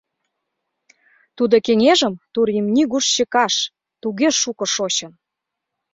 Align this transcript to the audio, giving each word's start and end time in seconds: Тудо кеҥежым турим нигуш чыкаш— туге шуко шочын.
Тудо 1.37 1.55
кеҥежым 1.65 2.13
турим 2.33 2.65
нигуш 2.75 3.05
чыкаш— 3.15 3.55
туге 4.01 4.29
шуко 4.41 4.65
шочын. 4.75 5.11